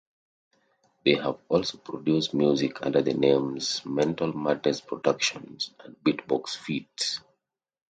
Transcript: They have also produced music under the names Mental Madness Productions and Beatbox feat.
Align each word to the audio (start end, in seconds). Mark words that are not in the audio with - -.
They 1.05 1.13
have 1.13 1.39
also 1.47 1.77
produced 1.77 2.33
music 2.33 2.81
under 2.83 3.03
the 3.03 3.13
names 3.13 3.85
Mental 3.85 4.33
Madness 4.35 4.81
Productions 4.81 5.75
and 5.85 5.95
Beatbox 6.03 6.57
feat. 6.57 7.19